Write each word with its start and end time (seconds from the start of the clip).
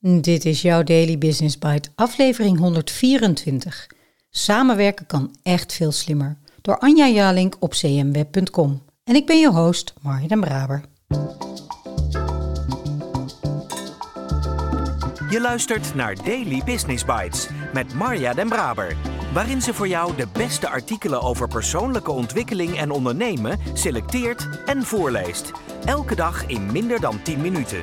Dit 0.00 0.44
is 0.44 0.62
jouw 0.62 0.82
Daily 0.82 1.18
Business 1.18 1.58
Bite, 1.58 1.88
aflevering 1.94 2.58
124. 2.58 3.86
Samenwerken 4.30 5.06
kan 5.06 5.36
echt 5.42 5.72
veel 5.72 5.92
slimmer. 5.92 6.38
Door 6.62 6.78
Anja 6.78 7.08
Jalink 7.08 7.56
op 7.60 7.70
cmweb.com. 7.70 8.82
En 9.04 9.14
ik 9.14 9.26
ben 9.26 9.40
je 9.40 9.50
host, 9.50 9.94
Marja 10.02 10.26
den 10.26 10.40
Braber. 10.40 10.82
Je 15.30 15.40
luistert 15.40 15.94
naar 15.94 16.14
Daily 16.24 16.62
Business 16.64 17.04
Bites 17.04 17.48
met 17.72 17.94
Marja 17.94 18.34
den 18.34 18.48
Braber. 18.48 18.96
Waarin 19.32 19.62
ze 19.62 19.74
voor 19.74 19.88
jou 19.88 20.16
de 20.16 20.26
beste 20.32 20.68
artikelen 20.68 21.22
over 21.22 21.48
persoonlijke 21.48 22.10
ontwikkeling 22.10 22.78
en 22.78 22.90
ondernemen 22.90 23.58
selecteert 23.72 24.48
en 24.66 24.82
voorleest. 24.82 25.50
Elke 25.84 26.14
dag 26.14 26.46
in 26.46 26.72
minder 26.72 27.00
dan 27.00 27.22
10 27.22 27.40
minuten. 27.40 27.82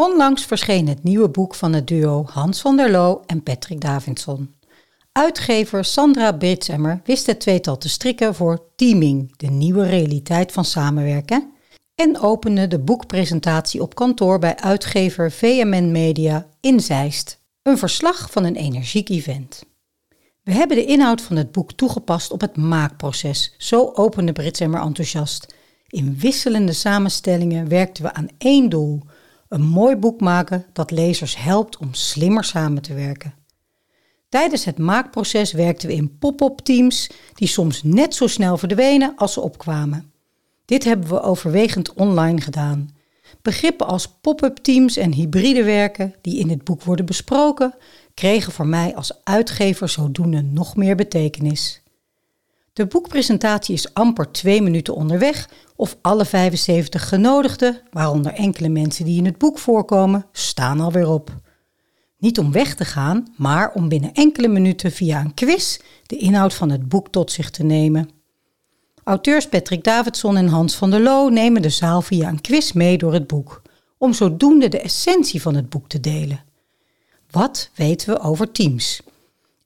Onlangs 0.00 0.44
verscheen 0.44 0.88
het 0.88 1.02
nieuwe 1.02 1.28
boek 1.28 1.54
van 1.54 1.72
het 1.72 1.86
duo 1.86 2.24
Hans 2.30 2.60
van 2.60 2.76
der 2.76 2.90
Loo 2.90 3.22
en 3.26 3.42
Patrick 3.42 3.80
Davidson. 3.80 4.54
Uitgever 5.12 5.84
Sandra 5.84 6.32
Britsemmer 6.32 7.00
wist 7.04 7.26
het 7.26 7.40
tweetal 7.40 7.78
te 7.78 7.88
strikken 7.88 8.34
voor 8.34 8.64
Teaming, 8.76 9.36
de 9.36 9.46
nieuwe 9.46 9.86
realiteit 9.86 10.52
van 10.52 10.64
samenwerken, 10.64 11.52
en 11.94 12.20
opende 12.20 12.66
de 12.66 12.78
boekpresentatie 12.78 13.82
op 13.82 13.94
kantoor 13.94 14.38
bij 14.38 14.56
uitgever 14.56 15.32
VMN 15.32 15.90
Media 15.90 16.46
in 16.60 16.80
Zeist, 16.80 17.40
een 17.62 17.78
verslag 17.78 18.30
van 18.30 18.44
een 18.44 18.56
energiek 18.56 19.08
event. 19.08 19.64
We 20.42 20.52
hebben 20.52 20.76
de 20.76 20.84
inhoud 20.84 21.20
van 21.20 21.36
het 21.36 21.52
boek 21.52 21.72
toegepast 21.72 22.32
op 22.32 22.40
het 22.40 22.56
maakproces, 22.56 23.54
zo 23.58 23.90
opende 23.94 24.32
Britsemmer 24.32 24.80
enthousiast. 24.80 25.54
In 25.88 26.16
wisselende 26.18 26.72
samenstellingen 26.72 27.68
werkten 27.68 28.04
we 28.04 28.12
aan 28.12 28.28
één 28.38 28.68
doel: 28.68 29.02
een 29.50 29.62
mooi 29.62 29.96
boek 29.96 30.20
maken 30.20 30.66
dat 30.72 30.90
lezers 30.90 31.36
helpt 31.36 31.76
om 31.76 31.94
slimmer 31.94 32.44
samen 32.44 32.82
te 32.82 32.94
werken. 32.94 33.34
Tijdens 34.28 34.64
het 34.64 34.78
maakproces 34.78 35.52
werkten 35.52 35.88
we 35.88 35.94
in 35.94 36.18
pop-up 36.18 36.58
teams 36.58 37.10
die 37.34 37.48
soms 37.48 37.82
net 37.82 38.14
zo 38.14 38.26
snel 38.26 38.56
verdwenen 38.56 39.12
als 39.16 39.32
ze 39.32 39.40
opkwamen. 39.40 40.12
Dit 40.64 40.84
hebben 40.84 41.08
we 41.08 41.22
overwegend 41.22 41.92
online 41.92 42.40
gedaan. 42.40 42.88
Begrippen 43.42 43.86
als 43.86 44.08
pop-up 44.20 44.56
teams 44.56 44.96
en 44.96 45.12
hybride 45.12 45.64
werken, 45.64 46.14
die 46.20 46.38
in 46.38 46.50
het 46.50 46.64
boek 46.64 46.82
worden 46.82 47.06
besproken, 47.06 47.74
kregen 48.14 48.52
voor 48.52 48.66
mij 48.66 48.94
als 48.94 49.24
uitgever 49.24 49.88
zodoende 49.88 50.42
nog 50.42 50.76
meer 50.76 50.96
betekenis. 50.96 51.82
De 52.80 52.86
boekpresentatie 52.86 53.74
is 53.74 53.94
amper 53.94 54.32
twee 54.32 54.62
minuten 54.62 54.94
onderweg 54.94 55.48
of 55.76 55.96
alle 56.00 56.24
75 56.24 57.08
genodigden, 57.08 57.80
waaronder 57.90 58.32
enkele 58.32 58.68
mensen 58.68 59.04
die 59.04 59.18
in 59.18 59.24
het 59.24 59.38
boek 59.38 59.58
voorkomen, 59.58 60.26
staan 60.32 60.80
alweer 60.80 61.08
op. 61.08 61.34
Niet 62.18 62.38
om 62.38 62.52
weg 62.52 62.74
te 62.74 62.84
gaan, 62.84 63.26
maar 63.36 63.72
om 63.72 63.88
binnen 63.88 64.12
enkele 64.12 64.48
minuten 64.48 64.92
via 64.92 65.20
een 65.20 65.34
quiz 65.34 65.78
de 66.06 66.16
inhoud 66.16 66.54
van 66.54 66.70
het 66.70 66.88
boek 66.88 67.08
tot 67.08 67.32
zich 67.32 67.50
te 67.50 67.62
nemen. 67.62 68.10
Auteurs 69.04 69.48
Patrick 69.48 69.84
Davidson 69.84 70.36
en 70.36 70.48
Hans 70.48 70.74
van 70.74 70.90
der 70.90 71.00
Loo 71.00 71.28
nemen 71.28 71.62
de 71.62 71.70
zaal 71.70 72.02
via 72.02 72.28
een 72.28 72.40
quiz 72.40 72.72
mee 72.72 72.98
door 72.98 73.12
het 73.12 73.26
boek, 73.26 73.62
om 73.98 74.12
zodoende 74.12 74.68
de 74.68 74.80
essentie 74.80 75.42
van 75.42 75.54
het 75.54 75.68
boek 75.68 75.88
te 75.88 76.00
delen. 76.00 76.44
Wat 77.30 77.70
weten 77.74 78.08
we 78.08 78.20
over 78.20 78.52
teams? 78.52 79.00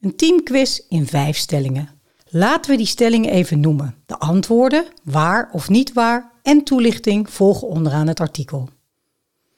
Een 0.01 0.17
teamquiz 0.17 0.81
in 0.89 1.07
vijf 1.07 1.37
stellingen. 1.37 1.95
Laten 2.37 2.71
we 2.71 2.77
die 2.77 2.87
stellingen 2.87 3.31
even 3.31 3.61
noemen. 3.61 3.95
De 4.06 4.19
antwoorden, 4.19 4.87
waar 5.03 5.49
of 5.53 5.69
niet 5.69 5.93
waar, 5.93 6.33
en 6.43 6.65
toelichting 6.65 7.31
volgen 7.31 7.69
onderaan 7.69 8.06
het 8.06 8.21
artikel. 8.21 8.69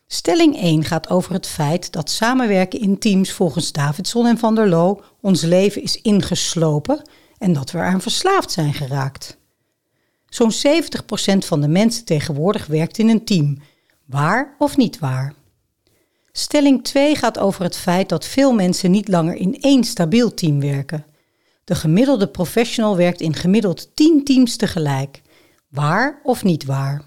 Stelling 0.06 0.56
1 0.56 0.84
gaat 0.84 1.10
over 1.10 1.32
het 1.32 1.46
feit 1.46 1.92
dat 1.92 2.10
samenwerken 2.10 2.80
in 2.80 2.98
teams 2.98 3.32
volgens 3.32 3.72
Davidson 3.72 4.26
en 4.26 4.38
van 4.38 4.54
der 4.54 4.68
Loo 4.68 5.00
ons 5.20 5.42
leven 5.42 5.82
is 5.82 6.00
ingeslopen 6.00 7.08
en 7.38 7.52
dat 7.52 7.70
we 7.70 7.78
eraan 7.78 8.00
verslaafd 8.00 8.50
zijn 8.50 8.74
geraakt. 8.74 9.36
Zo'n 10.28 10.52
70% 10.52 10.56
van 11.38 11.60
de 11.60 11.68
mensen 11.68 12.04
tegenwoordig 12.04 12.66
werkt 12.66 12.98
in 12.98 13.08
een 13.08 13.24
team, 13.24 13.58
waar 14.04 14.54
of 14.58 14.76
niet 14.76 14.98
waar. 14.98 15.34
Stelling 16.32 16.84
2 16.84 17.14
gaat 17.16 17.38
over 17.38 17.62
het 17.62 17.76
feit 17.76 18.08
dat 18.08 18.26
veel 18.26 18.52
mensen 18.52 18.90
niet 18.90 19.08
langer 19.08 19.34
in 19.34 19.60
één 19.60 19.84
stabiel 19.84 20.34
team 20.34 20.60
werken. 20.60 21.04
De 21.66 21.74
gemiddelde 21.74 22.28
professional 22.28 22.96
werkt 22.96 23.20
in 23.20 23.34
gemiddeld 23.34 23.96
10 23.96 24.24
teams 24.24 24.56
tegelijk. 24.56 25.22
Waar 25.68 26.20
of 26.22 26.44
niet 26.44 26.64
waar? 26.64 27.02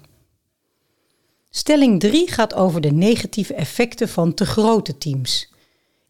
Stelling 1.50 2.00
3 2.00 2.30
gaat 2.30 2.54
over 2.54 2.80
de 2.80 2.92
negatieve 2.92 3.54
effecten 3.54 4.08
van 4.08 4.34
te 4.34 4.46
grote 4.46 4.98
teams. 4.98 5.52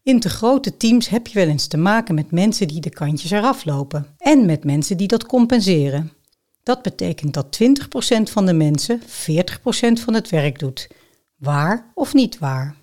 In 0.03 0.19
te 0.19 0.29
grote 0.29 0.77
teams 0.77 1.07
heb 1.07 1.27
je 1.27 1.39
wel 1.39 1.47
eens 1.47 1.67
te 1.67 1.77
maken 1.77 2.15
met 2.15 2.31
mensen 2.31 2.67
die 2.67 2.81
de 2.81 2.89
kantjes 2.89 3.31
eraf 3.31 3.65
lopen 3.65 4.15
en 4.17 4.45
met 4.45 4.63
mensen 4.63 4.97
die 4.97 5.07
dat 5.07 5.25
compenseren. 5.25 6.11
Dat 6.63 6.81
betekent 6.81 7.33
dat 7.33 7.59
20% 7.61 8.31
van 8.31 8.45
de 8.45 8.53
mensen 8.53 9.01
40% 9.01 9.03
van 9.93 10.13
het 10.13 10.29
werk 10.29 10.59
doet. 10.59 10.87
Waar 11.35 11.91
of 11.93 12.13
niet 12.13 12.39
waar? 12.39 12.75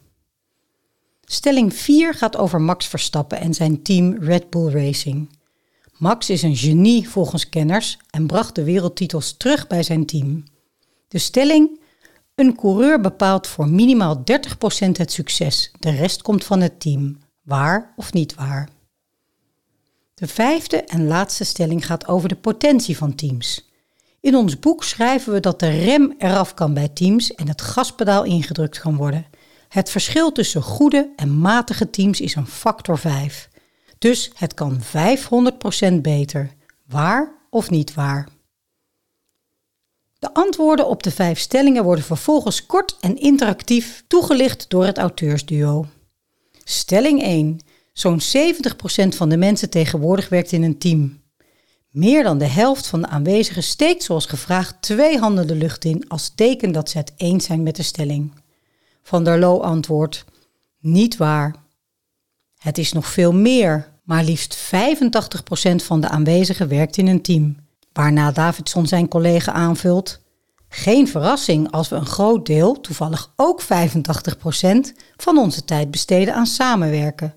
Stelling 1.24 1.74
4 1.74 2.14
gaat 2.14 2.36
over 2.36 2.60
Max 2.60 2.86
Verstappen 2.86 3.40
en 3.40 3.54
zijn 3.54 3.82
team 3.82 4.16
Red 4.20 4.50
Bull 4.50 4.72
Racing. 4.72 5.36
Max 5.98 6.30
is 6.30 6.42
een 6.42 6.56
genie 6.56 7.08
volgens 7.08 7.48
kenners 7.48 7.98
en 8.10 8.26
bracht 8.26 8.54
de 8.54 8.64
wereldtitels 8.64 9.36
terug 9.36 9.66
bij 9.66 9.82
zijn 9.82 10.06
team. 10.06 10.44
De 11.08 11.18
stelling: 11.18 11.80
een 12.34 12.56
coureur 12.56 13.00
bepaalt 13.00 13.46
voor 13.46 13.68
minimaal 13.68 14.16
30% 14.16 14.20
het 14.92 15.12
succes, 15.12 15.72
de 15.78 15.90
rest 15.90 16.22
komt 16.22 16.44
van 16.44 16.60
het 16.60 16.80
team. 16.80 17.18
Waar 17.42 17.92
of 17.96 18.12
niet 18.12 18.34
waar? 18.34 18.68
De 20.14 20.26
vijfde 20.26 20.76
en 20.76 21.06
laatste 21.06 21.44
stelling 21.44 21.86
gaat 21.86 22.08
over 22.08 22.28
de 22.28 22.36
potentie 22.36 22.96
van 22.96 23.14
teams. 23.14 23.70
In 24.20 24.36
ons 24.36 24.58
boek 24.58 24.84
schrijven 24.84 25.32
we 25.32 25.40
dat 25.40 25.60
de 25.60 25.68
rem 25.68 26.14
eraf 26.18 26.54
kan 26.54 26.74
bij 26.74 26.88
teams 26.88 27.34
en 27.34 27.48
het 27.48 27.62
gaspedaal 27.62 28.24
ingedrukt 28.24 28.78
kan 28.78 28.96
worden. 28.96 29.26
Het 29.68 29.90
verschil 29.90 30.32
tussen 30.32 30.62
goede 30.62 31.12
en 31.16 31.38
matige 31.38 31.90
teams 31.90 32.20
is 32.20 32.34
een 32.34 32.46
factor 32.46 32.98
5. 32.98 33.48
Dus 33.98 34.30
het 34.34 34.54
kan 34.54 34.80
500% 34.80 35.94
beter. 36.02 36.50
Waar 36.86 37.32
of 37.50 37.70
niet 37.70 37.94
waar? 37.94 38.28
De 40.18 40.34
antwoorden 40.34 40.88
op 40.88 41.02
de 41.02 41.10
vijf 41.10 41.38
stellingen 41.38 41.84
worden 41.84 42.04
vervolgens 42.04 42.66
kort 42.66 42.96
en 43.00 43.16
interactief 43.16 44.04
toegelicht 44.06 44.70
door 44.70 44.84
het 44.84 44.98
auteursduo. 44.98 45.86
Stelling 46.64 47.22
1. 47.22 47.58
Zo'n 47.92 48.20
70% 48.20 48.24
van 49.08 49.28
de 49.28 49.36
mensen 49.36 49.70
tegenwoordig 49.70 50.28
werkt 50.28 50.52
in 50.52 50.62
een 50.62 50.78
team. 50.78 51.20
Meer 51.90 52.22
dan 52.22 52.38
de 52.38 52.46
helft 52.46 52.86
van 52.86 53.00
de 53.00 53.06
aanwezigen 53.06 53.62
steekt 53.62 54.02
zoals 54.02 54.26
gevraagd 54.26 54.82
twee 54.82 55.18
handen 55.18 55.46
de 55.46 55.54
lucht 55.54 55.84
in 55.84 56.08
als 56.08 56.32
teken 56.34 56.72
dat 56.72 56.90
ze 56.90 56.98
het 56.98 57.12
eens 57.16 57.44
zijn 57.44 57.62
met 57.62 57.76
de 57.76 57.82
stelling. 57.82 58.32
Van 59.02 59.24
der 59.24 59.38
Loo 59.38 59.60
antwoordt: 59.60 60.24
Niet 60.80 61.16
waar. 61.16 61.54
Het 62.58 62.78
is 62.78 62.92
nog 62.92 63.06
veel 63.06 63.32
meer, 63.32 63.88
maar 64.04 64.24
liefst 64.24 64.56
85% 64.56 64.60
van 65.74 66.00
de 66.00 66.08
aanwezigen 66.08 66.68
werkt 66.68 66.96
in 66.96 67.06
een 67.06 67.22
team. 67.22 67.56
Waarna 67.92 68.32
Davidson 68.32 68.86
zijn 68.86 69.08
collega 69.08 69.52
aanvult: 69.52 70.20
Geen 70.68 71.08
verrassing 71.08 71.70
als 71.70 71.88
we 71.88 71.96
een 71.96 72.06
groot 72.06 72.46
deel, 72.46 72.80
toevallig 72.80 73.32
ook 73.36 73.62
85%, 73.62 73.66
van 75.16 75.38
onze 75.38 75.64
tijd 75.64 75.90
besteden 75.90 76.34
aan 76.34 76.46
samenwerken. 76.46 77.34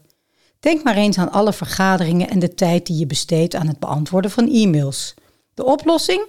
Denk 0.59 0.83
maar 0.83 0.95
eens 0.95 1.17
aan 1.17 1.31
alle 1.31 1.53
vergaderingen 1.53 2.29
en 2.29 2.39
de 2.39 2.53
tijd 2.53 2.85
die 2.85 2.97
je 2.97 3.05
besteedt 3.05 3.55
aan 3.55 3.67
het 3.67 3.79
beantwoorden 3.79 4.31
van 4.31 4.51
e-mails. 4.51 5.13
De 5.53 5.65
oplossing? 5.65 6.25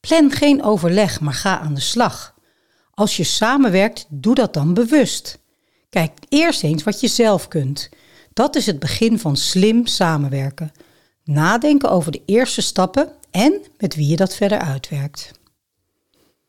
Plan 0.00 0.30
geen 0.30 0.62
overleg, 0.62 1.20
maar 1.20 1.34
ga 1.34 1.58
aan 1.58 1.74
de 1.74 1.80
slag. 1.80 2.34
Als 2.90 3.16
je 3.16 3.24
samenwerkt, 3.24 4.06
doe 4.08 4.34
dat 4.34 4.54
dan 4.54 4.74
bewust. 4.74 5.38
Kijk 5.88 6.12
eerst 6.28 6.62
eens 6.62 6.82
wat 6.82 7.00
je 7.00 7.08
zelf 7.08 7.48
kunt. 7.48 7.88
Dat 8.36 8.56
is 8.56 8.66
het 8.66 8.78
begin 8.78 9.18
van 9.18 9.36
slim 9.36 9.86
samenwerken. 9.86 10.72
Nadenken 11.24 11.90
over 11.90 12.12
de 12.12 12.22
eerste 12.26 12.62
stappen 12.62 13.08
en 13.30 13.60
met 13.78 13.94
wie 13.94 14.08
je 14.08 14.16
dat 14.16 14.34
verder 14.34 14.58
uitwerkt. 14.58 15.30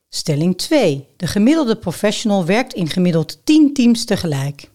Stelling 0.09 0.57
2. 0.57 1.07
De 1.17 1.27
gemiddelde 1.27 1.77
professional 1.77 2.45
werkt 2.45 2.73
in 2.73 2.89
gemiddeld 2.89 3.45
10 3.45 3.73
teams 3.73 4.05
tegelijk. 4.05 4.69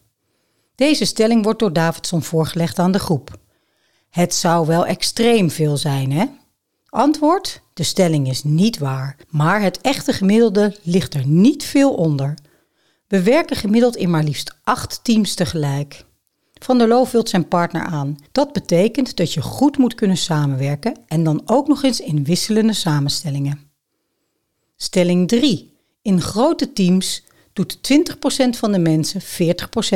Deze 0.75 1.05
stelling 1.05 1.45
wordt 1.45 1.59
door 1.59 1.73
Davidson 1.73 2.23
voorgelegd 2.23 2.79
aan 2.79 2.93
de 2.93 2.99
groep. 2.99 3.39
Het 4.11 4.35
zou 4.35 4.67
wel 4.67 4.87
extreem 4.87 5.51
veel 5.51 5.77
zijn, 5.77 6.13
hè? 6.13 6.27
Antwoord: 6.89 7.63
de 7.75 7.83
stelling 7.83 8.29
is 8.29 8.45
niet 8.45 8.79
waar, 8.79 9.17
maar 9.29 9.63
het 9.63 9.81
echte 9.81 10.13
gemiddelde 10.13 10.77
ligt 10.83 11.15
er 11.15 11.27
niet 11.27 11.65
veel 11.65 11.95
onder. 11.95 12.35
We 13.09 13.23
werken 13.23 13.57
gemiddeld 13.57 13.97
in 13.97 14.11
maar 14.11 14.25
liefst 14.25 14.57
acht 14.65 15.01
teams 15.03 15.35
tegelijk. 15.35 16.05
Van 16.63 16.79
der 16.79 16.89
Loo 16.89 17.05
vult 17.05 17.29
zijn 17.29 17.49
partner 17.49 17.83
aan. 17.83 18.17
Dat 18.33 18.53
betekent 18.53 19.17
dat 19.17 19.33
je 19.33 19.41
goed 19.41 19.79
moet 19.79 19.95
kunnen 19.95 20.17
samenwerken 20.17 20.97
en 21.07 21.25
dan 21.25 21.43
ook 21.45 21.69
nog 21.69 21.83
eens 21.83 22.01
in 22.01 22.25
wisselende 22.25 22.73
samenstellingen. 22.73 23.71
Stelling 24.77 25.29
3. 25.29 25.73
In 26.03 26.21
grote 26.21 26.73
teams 26.73 27.25
doet 27.53 27.79
20% 27.93 28.59
van 28.59 28.73
de 28.73 28.79
mensen 28.79 29.21
40% 29.21 29.25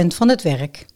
van 0.06 0.28
het 0.28 0.42
werk. 0.42 0.86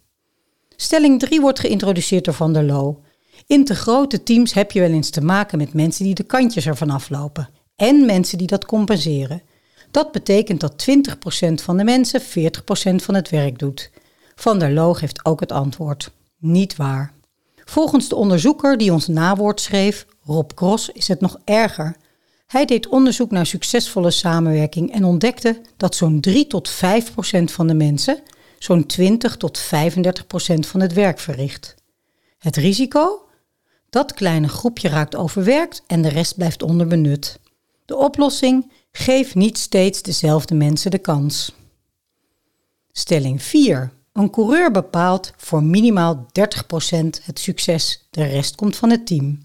Stelling 0.77 1.21
3 1.21 1.41
wordt 1.41 1.61
geïntroduceerd 1.61 2.25
door 2.25 2.35
Van 2.35 2.53
der 2.53 2.65
Loo. 2.65 3.01
In 3.47 3.65
te 3.65 3.75
grote 3.75 4.23
teams 4.23 4.53
heb 4.53 4.73
je 4.73 4.81
wel 4.81 4.91
eens 4.91 5.11
te 5.11 5.21
maken 5.21 5.59
met 5.59 5.75
mensen 5.75 6.05
die 6.05 6.15
de 6.15 6.23
kantjes 6.23 6.67
ervan 6.67 6.91
aflopen 6.91 7.49
en 7.77 8.07
mensen 8.07 8.39
die 8.39 8.47
dat 8.47 8.65
compenseren. 8.65 9.43
Dat 9.91 10.13
betekent 10.13 10.61
dat 10.61 10.87
20% 10.91 11.53
van 11.55 11.77
de 11.77 11.85
mensen 11.85 12.21
40% 12.21 12.25
van 12.97 13.15
het 13.15 13.31
werk 13.31 13.59
doet. 13.59 13.91
Van 14.41 14.59
der 14.59 14.73
Loo 14.73 14.93
geeft 14.93 15.25
ook 15.25 15.41
het 15.41 15.53
antwoord. 15.53 16.11
Niet 16.39 16.77
waar. 16.77 17.13
Volgens 17.65 18.09
de 18.09 18.15
onderzoeker 18.15 18.79
die 18.79 18.93
ons 18.93 19.07
nawoord 19.07 19.61
schreef, 19.61 20.07
Rob 20.25 20.51
Cross, 20.55 20.89
is 20.89 21.09
het 21.09 21.21
nog 21.21 21.39
erger. 21.45 21.97
Hij 22.47 22.65
deed 22.65 22.89
onderzoek 22.89 23.31
naar 23.31 23.47
succesvolle 23.47 24.11
samenwerking 24.11 24.93
en 24.93 25.05
ontdekte 25.05 25.61
dat 25.77 25.95
zo'n 25.95 26.21
3 26.21 26.47
tot 26.47 26.69
5 26.69 27.13
procent 27.13 27.53
van 27.53 27.67
de 27.67 27.75
mensen 27.75 28.23
zo'n 28.59 28.87
20 28.87 29.37
tot 29.37 29.59
35 29.59 30.27
procent 30.27 30.67
van 30.67 30.81
het 30.81 30.93
werk 30.93 31.19
verricht. 31.19 31.75
Het 32.39 32.57
risico? 32.57 33.29
Dat 33.91 34.15
kleine 34.15 34.49
groepje 34.49 34.89
raakt 34.89 35.17
overwerkt 35.17 35.83
en 35.87 36.03
de 36.03 36.09
rest 36.09 36.35
blijft 36.35 36.63
onderbenut. 36.63 37.41
De 37.85 37.97
oplossing? 37.97 38.73
Geef 38.93 39.35
niet 39.35 39.59
steeds 39.59 40.03
dezelfde 40.03 40.55
mensen 40.55 40.91
de 40.91 40.99
kans. 40.99 41.55
Stelling 42.93 43.43
4. 43.43 43.99
Een 44.13 44.31
coureur 44.31 44.71
bepaalt 44.71 45.33
voor 45.37 45.63
minimaal 45.63 46.27
30% 46.27 47.07
het 47.23 47.39
succes, 47.39 48.07
de 48.11 48.25
rest 48.25 48.55
komt 48.55 48.77
van 48.77 48.91
het 48.91 49.07
team. 49.07 49.39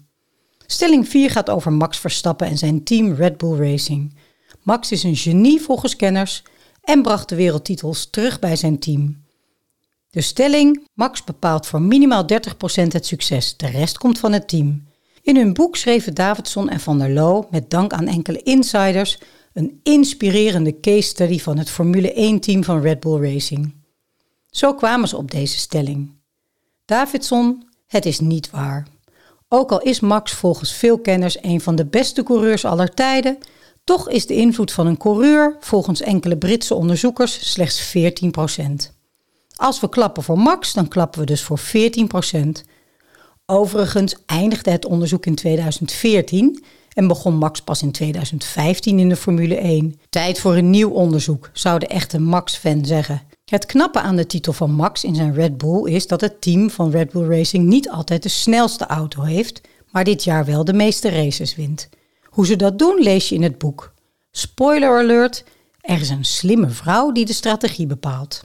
Stelling 0.66 1.08
4 1.08 1.30
gaat 1.30 1.50
over 1.50 1.72
Max 1.72 1.98
Verstappen 1.98 2.46
en 2.46 2.58
zijn 2.58 2.84
team 2.84 3.12
Red 3.14 3.36
Bull 3.36 3.70
Racing. 3.70 4.14
Max 4.62 4.92
is 4.92 5.02
een 5.02 5.16
genie 5.16 5.60
volgens 5.60 5.96
kenners 5.96 6.42
en 6.82 7.02
bracht 7.02 7.28
de 7.28 7.34
wereldtitels 7.34 8.10
terug 8.10 8.38
bij 8.38 8.56
zijn 8.56 8.78
team. 8.78 9.24
De 10.10 10.20
stelling: 10.20 10.86
Max 10.94 11.24
bepaalt 11.24 11.66
voor 11.66 11.82
minimaal 11.82 12.24
30% 12.24 12.26
het 12.88 13.06
succes, 13.06 13.56
de 13.56 13.66
rest 13.66 13.98
komt 13.98 14.18
van 14.18 14.32
het 14.32 14.48
team. 14.48 14.84
In 15.22 15.36
hun 15.36 15.52
boek 15.52 15.76
schreven 15.76 16.14
Davidson 16.14 16.68
en 16.68 16.80
Van 16.80 16.98
der 16.98 17.10
Loo, 17.10 17.46
met 17.50 17.70
dank 17.70 17.92
aan 17.92 18.06
enkele 18.06 18.42
insiders, 18.42 19.18
een 19.52 19.80
inspirerende 19.82 20.80
case 20.80 21.08
study 21.08 21.38
van 21.38 21.58
het 21.58 21.70
Formule 21.70 22.34
1-team 22.36 22.64
van 22.64 22.80
Red 22.80 23.00
Bull 23.00 23.32
Racing. 23.32 23.74
Zo 24.56 24.74
kwamen 24.74 25.08
ze 25.08 25.16
op 25.16 25.30
deze 25.30 25.58
stelling. 25.58 26.10
Davidson, 26.84 27.68
het 27.86 28.06
is 28.06 28.20
niet 28.20 28.50
waar. 28.50 28.86
Ook 29.48 29.70
al 29.70 29.80
is 29.80 30.00
Max 30.00 30.32
volgens 30.32 30.72
veel 30.72 30.98
kenners 30.98 31.42
een 31.42 31.60
van 31.60 31.76
de 31.76 31.84
beste 31.84 32.22
coureurs 32.22 32.64
aller 32.64 32.94
tijden, 32.94 33.38
toch 33.84 34.08
is 34.08 34.26
de 34.26 34.34
invloed 34.34 34.72
van 34.72 34.86
een 34.86 34.96
coureur 34.96 35.56
volgens 35.60 36.00
enkele 36.00 36.36
Britse 36.36 36.74
onderzoekers 36.74 37.52
slechts 37.52 37.96
14%. 37.96 38.92
Als 39.56 39.80
we 39.80 39.88
klappen 39.88 40.22
voor 40.22 40.38
Max, 40.38 40.72
dan 40.72 40.88
klappen 40.88 41.20
we 41.20 41.26
dus 41.26 41.42
voor 41.42 41.60
14%. 41.60 42.38
Overigens 43.46 44.16
eindigde 44.26 44.70
het 44.70 44.86
onderzoek 44.86 45.26
in 45.26 45.34
2014 45.34 46.64
en 46.92 47.06
begon 47.06 47.34
Max 47.34 47.60
pas 47.60 47.82
in 47.82 47.92
2015 47.92 48.98
in 48.98 49.08
de 49.08 49.16
Formule 49.16 49.56
1. 49.56 50.00
Tijd 50.10 50.40
voor 50.40 50.56
een 50.56 50.70
nieuw 50.70 50.90
onderzoek, 50.90 51.50
zou 51.52 51.78
de 51.78 51.86
echte 51.86 52.18
Max-fan 52.18 52.84
zeggen. 52.84 53.34
Het 53.46 53.66
knappe 53.66 54.00
aan 54.00 54.16
de 54.16 54.26
titel 54.26 54.52
van 54.52 54.70
Max 54.70 55.04
in 55.04 55.14
zijn 55.14 55.34
Red 55.34 55.58
Bull 55.58 55.92
is 55.92 56.06
dat 56.06 56.20
het 56.20 56.40
team 56.40 56.70
van 56.70 56.90
Red 56.90 57.10
Bull 57.10 57.28
Racing 57.28 57.66
niet 57.66 57.90
altijd 57.90 58.22
de 58.22 58.28
snelste 58.28 58.86
auto 58.86 59.22
heeft, 59.22 59.60
maar 59.90 60.04
dit 60.04 60.24
jaar 60.24 60.44
wel 60.44 60.64
de 60.64 60.72
meeste 60.72 61.08
races 61.08 61.54
wint. 61.54 61.88
Hoe 62.24 62.46
ze 62.46 62.56
dat 62.56 62.78
doen 62.78 63.02
lees 63.02 63.28
je 63.28 63.34
in 63.34 63.42
het 63.42 63.58
boek. 63.58 63.92
Spoiler 64.30 64.98
alert, 64.98 65.44
er 65.80 66.00
is 66.00 66.08
een 66.08 66.24
slimme 66.24 66.68
vrouw 66.68 67.12
die 67.12 67.24
de 67.24 67.32
strategie 67.32 67.86
bepaalt. 67.86 68.44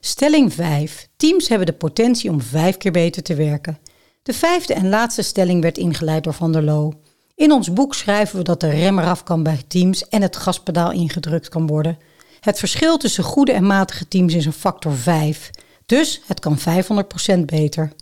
Stelling 0.00 0.52
5. 0.52 1.08
Teams 1.16 1.48
hebben 1.48 1.66
de 1.66 1.72
potentie 1.72 2.30
om 2.30 2.40
vijf 2.40 2.76
keer 2.76 2.92
beter 2.92 3.22
te 3.22 3.34
werken. 3.34 3.78
De 4.22 4.32
vijfde 4.32 4.74
en 4.74 4.88
laatste 4.88 5.22
stelling 5.22 5.62
werd 5.62 5.78
ingeleid 5.78 6.24
door 6.24 6.34
Van 6.34 6.52
der 6.52 6.62
Loo. 6.62 6.92
In 7.34 7.52
ons 7.52 7.72
boek 7.72 7.94
schrijven 7.94 8.38
we 8.38 8.44
dat 8.44 8.60
de 8.60 8.70
rem 8.70 8.98
eraf 8.98 9.22
kan 9.22 9.42
bij 9.42 9.62
teams 9.68 10.08
en 10.08 10.22
het 10.22 10.36
gaspedaal 10.36 10.92
ingedrukt 10.92 11.48
kan 11.48 11.66
worden. 11.66 11.98
Het 12.44 12.58
verschil 12.58 12.96
tussen 12.96 13.24
goede 13.24 13.52
en 13.52 13.66
matige 13.66 14.08
teams 14.08 14.34
is 14.34 14.46
een 14.46 14.52
factor 14.52 14.92
5. 14.92 15.50
Dus 15.86 16.20
het 16.26 16.40
kan 16.40 16.58
500% 16.58 17.38
beter. 17.44 17.92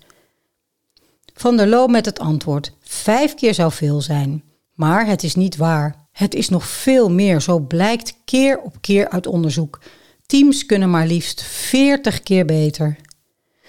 Van 1.35 1.57
der 1.57 1.67
Loo 1.67 1.87
met 1.87 2.05
het 2.05 2.19
antwoord: 2.19 2.73
vijf 2.81 3.35
keer 3.35 3.55
zou 3.55 3.73
veel 3.73 4.01
zijn. 4.01 4.43
Maar 4.75 5.07
het 5.07 5.23
is 5.23 5.35
niet 5.35 5.57
waar. 5.57 6.07
Het 6.13 6.35
is 6.35 6.49
nog 6.49 6.67
veel 6.67 7.11
meer, 7.11 7.41
zo 7.41 7.59
blijkt 7.59 8.15
keer 8.25 8.59
op 8.61 8.77
keer 8.81 9.09
uit 9.09 9.27
onderzoek. 9.27 9.81
Teams 10.27 10.67
kunnen 10.67 10.91
maar 10.91 11.07
liefst 11.07 11.43
40 11.43 12.23
keer 12.23 12.45
beter. 12.45 12.97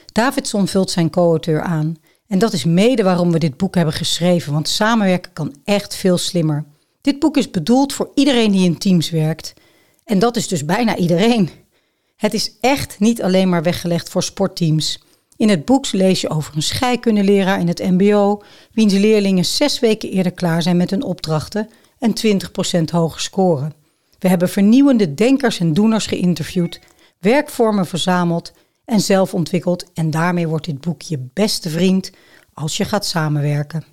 Davidson 0.06 0.68
vult 0.68 0.92
zijn 0.92 1.10
co-auteur 1.10 1.62
aan. 1.62 1.96
En 2.28 2.40
dat 2.40 2.54
is 2.54 2.64
mede 2.64 3.04
waarom 3.04 3.32
we 3.32 3.40
dit 3.40 3.58
boek 3.58 3.76
hebben 3.76 3.94
geschreven, 3.94 4.54
want 4.54 4.68
samenwerken 4.68 5.34
kan 5.34 5.56
echt 5.64 5.96
veel 5.96 6.18
slimmer. 6.18 6.66
Dit 7.02 7.20
boek 7.20 7.38
is 7.38 7.52
bedoeld 7.52 7.94
voor 7.94 8.12
iedereen 8.14 8.52
die 8.52 8.66
in 8.66 8.78
teams 8.78 9.10
werkt. 9.10 9.54
En 10.06 10.20
dat 10.20 10.36
is 10.36 10.48
dus 10.48 10.66
bijna 10.66 10.96
iedereen. 10.96 11.50
Het 12.16 12.34
is 12.34 12.58
echt 12.60 13.00
niet 13.00 13.24
alleen 13.24 13.50
maar 13.50 13.64
weggelegd 13.64 14.10
voor 14.10 14.24
sportteams. 14.24 15.04
In 15.36 15.50
het 15.50 15.66
boek 15.66 15.92
lees 15.92 16.22
je 16.22 16.30
over 16.30 16.56
een 16.56 16.64
scheikundeleraar 16.64 17.60
in 17.60 17.68
het 17.68 17.80
MBO, 17.80 18.42
wiens 18.72 18.94
leerlingen 18.94 19.46
zes 19.46 19.80
weken 19.80 20.10
eerder 20.10 20.32
klaar 20.32 20.62
zijn 20.62 20.78
met 20.78 20.90
hun 20.90 21.04
opdrachten 21.04 21.70
en 22.00 22.14
20% 22.80 22.84
hoger 22.92 23.22
scoren. 23.22 23.74
We 24.20 24.28
hebben 24.28 24.50
vernieuwende 24.50 25.14
denkers 25.14 25.60
en 25.60 25.74
doeners 25.74 26.06
geïnterviewd, 26.06 26.80
werkvormen 27.20 27.86
verzameld 27.86 28.54
en 28.86 29.00
zelf 29.00 29.34
ontwikkeld 29.34 29.94
en 29.94 30.12
daarmee 30.12 30.48
wordt 30.48 30.66
dit 30.66 30.82
boek 30.82 31.02
je 31.02 31.30
beste 31.34 31.70
vriend 31.70 32.12
als 32.54 32.78
je 32.78 32.86
gaat 32.86 33.06
samenwerken. 33.06 33.84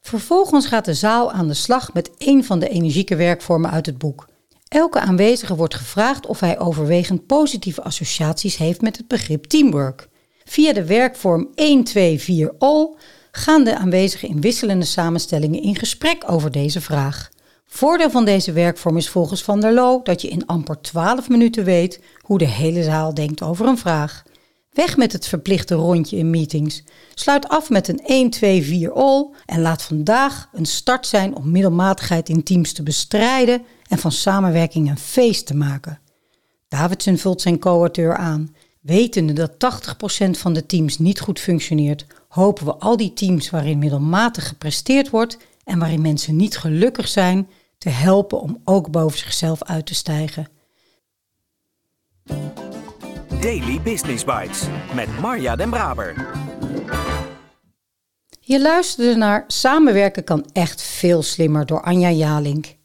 Vervolgens 0.00 0.66
gaat 0.66 0.84
de 0.84 0.94
zaal 0.94 1.32
aan 1.32 1.48
de 1.48 1.54
slag 1.54 1.92
met 1.92 2.10
een 2.18 2.44
van 2.44 2.58
de 2.58 2.68
energieke 2.68 3.16
werkvormen 3.16 3.70
uit 3.70 3.86
het 3.86 3.98
boek. 3.98 4.28
Elke 4.72 5.00
aanwezige 5.00 5.56
wordt 5.56 5.74
gevraagd 5.74 6.26
of 6.26 6.40
hij 6.40 6.58
overwegend 6.58 7.26
positieve 7.26 7.82
associaties 7.82 8.56
heeft 8.56 8.80
met 8.80 8.96
het 8.96 9.08
begrip 9.08 9.44
teamwork. 9.44 10.08
Via 10.44 10.72
de 10.72 10.84
werkvorm 10.84 11.48
1, 11.54 11.84
2, 11.84 12.20
4 12.20 12.54
all 12.58 12.94
gaan 13.30 13.64
de 13.64 13.76
aanwezigen 13.76 14.28
in 14.28 14.40
wisselende 14.40 14.84
samenstellingen 14.84 15.62
in 15.62 15.76
gesprek 15.76 16.24
over 16.26 16.50
deze 16.50 16.80
vraag. 16.80 17.30
Voordeel 17.66 18.10
van 18.10 18.24
deze 18.24 18.52
werkvorm 18.52 18.96
is 18.96 19.08
volgens 19.08 19.42
Van 19.42 19.60
der 19.60 19.72
Loo 19.72 20.00
dat 20.02 20.22
je 20.22 20.28
in 20.28 20.46
amper 20.46 20.80
12 20.80 21.28
minuten 21.28 21.64
weet 21.64 22.00
hoe 22.20 22.38
de 22.38 22.48
hele 22.48 22.82
zaal 22.82 23.14
denkt 23.14 23.42
over 23.42 23.66
een 23.66 23.78
vraag. 23.78 24.22
Weg 24.70 24.96
met 24.96 25.12
het 25.12 25.26
verplichte 25.26 25.74
rondje 25.74 26.16
in 26.16 26.30
meetings. 26.30 26.82
Sluit 27.14 27.48
af 27.48 27.70
met 27.70 27.88
een 27.88 28.00
1, 28.04 28.30
2, 28.30 28.62
4 28.62 28.92
all 28.92 29.30
en 29.46 29.60
laat 29.60 29.82
vandaag 29.82 30.48
een 30.52 30.66
start 30.66 31.06
zijn 31.06 31.36
om 31.36 31.50
middelmatigheid 31.50 32.28
in 32.28 32.42
teams 32.42 32.72
te 32.72 32.82
bestrijden 32.82 33.62
en 33.92 33.98
van 33.98 34.12
samenwerking 34.12 34.90
een 34.90 34.98
feest 34.98 35.46
te 35.46 35.56
maken. 35.56 36.00
Davidson 36.68 37.16
vult 37.16 37.40
zijn 37.40 37.58
co-auteur 37.58 38.16
aan. 38.16 38.54
Wetende 38.80 39.32
dat 39.32 39.52
80% 39.52 40.30
van 40.30 40.52
de 40.52 40.66
teams 40.66 40.98
niet 40.98 41.20
goed 41.20 41.40
functioneert, 41.40 42.06
hopen 42.28 42.64
we 42.64 42.74
al 42.74 42.96
die 42.96 43.12
teams 43.12 43.50
waarin 43.50 43.78
middelmatig 43.78 44.48
gepresteerd 44.48 45.10
wordt 45.10 45.38
en 45.64 45.78
waarin 45.78 46.00
mensen 46.00 46.36
niet 46.36 46.58
gelukkig 46.58 47.08
zijn, 47.08 47.48
te 47.78 47.88
helpen 47.88 48.40
om 48.40 48.60
ook 48.64 48.90
boven 48.90 49.18
zichzelf 49.18 49.62
uit 49.62 49.86
te 49.86 49.94
stijgen. 49.94 50.48
Daily 53.40 53.80
Business 53.82 54.24
Bites 54.24 54.62
met 54.94 55.20
Marja 55.20 55.56
Den 55.56 55.70
Braber. 55.70 56.30
Je 58.40 58.60
luisterde 58.60 59.16
naar 59.16 59.44
Samenwerken 59.46 60.24
kan 60.24 60.44
echt 60.52 60.82
veel 60.82 61.22
slimmer 61.22 61.66
door 61.66 61.82
Anja 61.82 62.10
Jalink. 62.10 62.80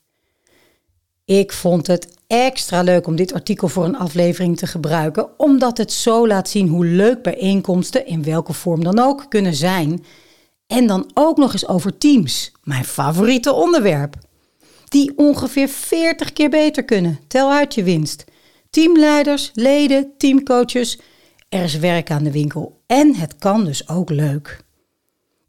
Ik 1.27 1.53
vond 1.53 1.87
het 1.87 2.07
extra 2.27 2.81
leuk 2.81 3.07
om 3.07 3.15
dit 3.15 3.33
artikel 3.33 3.67
voor 3.67 3.85
een 3.85 3.97
aflevering 3.97 4.57
te 4.57 4.67
gebruiken, 4.67 5.39
omdat 5.39 5.77
het 5.77 5.91
zo 5.91 6.27
laat 6.27 6.49
zien 6.49 6.67
hoe 6.67 6.85
leuk 6.85 7.21
bijeenkomsten, 7.21 8.05
in 8.05 8.23
welke 8.23 8.53
vorm 8.53 8.83
dan 8.83 8.99
ook, 8.99 9.25
kunnen 9.29 9.53
zijn. 9.53 10.05
En 10.67 10.87
dan 10.87 11.11
ook 11.13 11.37
nog 11.37 11.53
eens 11.53 11.67
over 11.67 11.97
teams, 11.97 12.51
mijn 12.63 12.85
favoriete 12.85 13.53
onderwerp. 13.53 14.15
die 14.87 15.13
ongeveer 15.15 15.67
40 15.67 16.33
keer 16.33 16.49
beter 16.49 16.83
kunnen. 16.83 17.19
Tel 17.27 17.51
uit 17.51 17.73
je 17.73 17.83
winst. 17.83 18.23
Teamleiders, 18.69 19.51
leden, 19.53 20.11
teamcoaches. 20.17 20.99
Er 21.49 21.63
is 21.63 21.77
werk 21.77 22.11
aan 22.11 22.23
de 22.23 22.31
winkel 22.31 22.81
en 22.85 23.15
het 23.15 23.35
kan 23.35 23.65
dus 23.65 23.89
ook 23.89 24.09
leuk. 24.09 24.63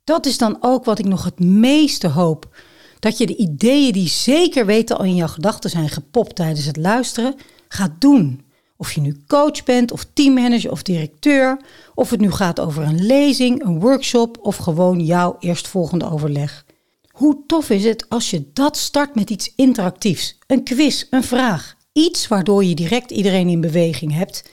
Dat 0.05 0.27
is 0.27 0.39
dan 0.39 0.57
ook 0.61 0.85
wat 0.85 0.99
ik 0.99 1.07
nog 1.07 1.25
het 1.25 1.41
meeste 1.41 2.09
hoop. 2.09 2.49
Dat 2.99 3.19
je 3.19 3.27
de 3.27 3.37
ideeën 3.37 3.93
die 3.93 4.09
zeker 4.09 4.67
weten 4.67 4.99
al 4.99 5.05
in 5.05 5.15
jouw 5.15 5.29
gedachten 5.29 5.71
zijn 5.71 5.89
gepopt 5.89 6.37
tijdens 6.37 6.65
het 6.65 6.77
luisteren, 6.77 7.35
gaat 7.69 8.01
doen. 8.01 8.47
Of 8.77 8.93
je 8.93 9.01
nu 9.01 9.23
coach 9.27 9.65
bent, 9.65 9.93
of 9.93 10.07
teammanager 10.13 10.71
of 10.71 10.83
directeur, 10.83 11.61
of 11.95 12.11
het 12.11 12.21
nu 12.21 12.31
gaat 12.31 12.61
over 12.61 12.83
een 12.83 13.07
lezing, 13.07 13.65
een 13.65 13.81
workshop 13.81 14.39
of 14.43 14.57
gewoon 14.57 15.05
jouw 15.05 15.37
eerstvolgende 15.41 16.11
overleg. 16.11 16.65
Hoe 17.11 17.43
tof 17.47 17.71
is 17.71 17.85
het 17.85 18.09
als 18.09 18.31
je 18.31 18.51
dat 18.53 18.77
start 18.77 19.15
met 19.15 19.31
iets 19.31 19.53
interactiefs? 19.57 20.39
Een 20.47 20.65
quiz, 20.65 21.05
een 21.11 21.25
vraag. 21.25 21.77
Iets 21.93 22.29
waardoor 22.29 22.65
je 22.65 22.75
direct 22.75 23.11
iedereen 23.11 23.49
in 23.49 23.61
beweging 23.61 24.13
hebt 24.13 24.51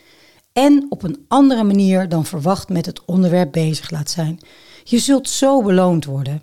en 0.54 0.86
op 0.90 1.04
een 1.04 1.26
andere 1.28 1.64
manier 1.64 2.10
dan 2.10 2.26
verwacht 2.26 2.70
met 2.70 2.86
het 2.86 3.06
onderwerp 3.06 3.52
bezig 3.52 3.90
laat 3.90 4.10
zijn. 4.10 4.40
Je 4.84 5.00
zult 5.00 5.30
zo 5.30 5.62
beloond 5.62 6.06
worden. 6.06 6.42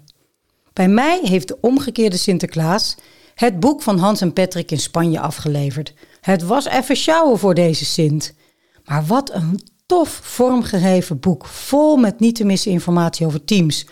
Bij 0.72 0.88
mij 0.88 1.20
heeft 1.22 1.48
de 1.48 1.58
omgekeerde 1.60 2.16
Sinterklaas 2.16 2.96
het 3.34 3.60
boek 3.60 3.82
van 3.82 3.98
Hans 3.98 4.20
en 4.20 4.32
Patrick 4.32 4.70
in 4.70 4.78
Spanje 4.78 5.20
afgeleverd. 5.20 5.94
Het 6.20 6.42
was 6.42 6.66
even 6.66 6.96
sjouwen 6.96 7.38
voor 7.38 7.54
deze 7.54 7.84
Sint. 7.84 8.34
Maar 8.84 9.04
wat 9.04 9.34
een 9.34 9.60
tof 9.86 10.20
vormgegeven 10.22 11.20
boek, 11.20 11.46
vol 11.46 11.96
met 11.96 12.20
niet 12.20 12.34
te 12.34 12.44
missen 12.44 12.70
informatie 12.70 13.26
over 13.26 13.44
teams, 13.44 13.86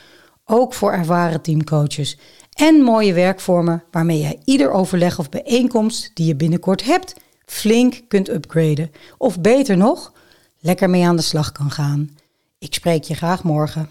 ook 0.44 0.74
voor 0.74 0.92
ervaren 0.92 1.40
teamcoaches. 1.40 2.18
En 2.52 2.74
mooie 2.74 3.12
werkvormen 3.12 3.84
waarmee 3.90 4.20
jij 4.20 4.40
ieder 4.44 4.70
overleg 4.70 5.18
of 5.18 5.28
bijeenkomst 5.28 6.10
die 6.14 6.26
je 6.26 6.36
binnenkort 6.36 6.84
hebt, 6.84 7.14
flink 7.44 8.00
kunt 8.08 8.28
upgraden. 8.28 8.90
Of 9.18 9.40
beter 9.40 9.76
nog, 9.76 10.12
lekker 10.60 10.90
mee 10.90 11.06
aan 11.06 11.16
de 11.16 11.22
slag 11.22 11.52
kan 11.52 11.70
gaan. 11.70 12.10
Ik 12.58 12.74
spreek 12.74 13.04
je 13.04 13.14
graag 13.14 13.42
morgen. 13.42 13.90